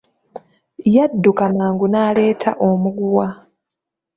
Yadduka 0.95 1.43
mangu 1.57 1.85
naleeta 1.91 2.51
omuguwa. 2.69 3.27